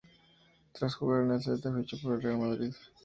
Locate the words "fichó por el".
1.71-2.23